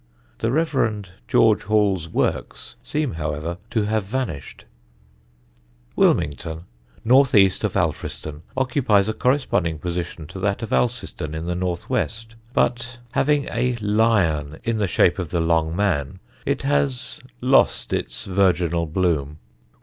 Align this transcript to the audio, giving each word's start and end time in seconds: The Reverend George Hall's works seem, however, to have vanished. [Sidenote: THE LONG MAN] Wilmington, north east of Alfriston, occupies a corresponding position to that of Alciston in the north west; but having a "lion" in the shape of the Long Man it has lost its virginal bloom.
The 0.39 0.51
Reverend 0.51 1.09
George 1.27 1.61
Hall's 1.65 2.09
works 2.09 2.75
seem, 2.81 3.11
however, 3.13 3.59
to 3.69 3.83
have 3.83 4.03
vanished. 4.03 4.65
[Sidenote: 5.95 5.95
THE 5.95 6.01
LONG 6.01 6.07
MAN] 6.07 6.07
Wilmington, 6.17 6.63
north 7.05 7.35
east 7.35 7.63
of 7.63 7.77
Alfriston, 7.77 8.41
occupies 8.57 9.07
a 9.07 9.13
corresponding 9.13 9.77
position 9.77 10.25
to 10.25 10.39
that 10.39 10.63
of 10.63 10.73
Alciston 10.73 11.35
in 11.35 11.45
the 11.45 11.53
north 11.53 11.87
west; 11.87 12.35
but 12.51 12.97
having 13.11 13.45
a 13.51 13.73
"lion" 13.75 14.57
in 14.63 14.79
the 14.79 14.87
shape 14.87 15.19
of 15.19 15.29
the 15.29 15.39
Long 15.39 15.75
Man 15.75 16.19
it 16.47 16.63
has 16.63 17.19
lost 17.39 17.93
its 17.93 18.25
virginal 18.25 18.87
bloom. 18.87 19.37